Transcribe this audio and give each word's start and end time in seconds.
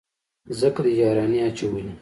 ځکه 0.59 0.79
دې 0.85 0.91
يارانې 1.01 1.39
اچولي. 1.47 1.83